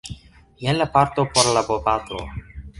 [0.61, 2.17] Jen la parto por la bopatro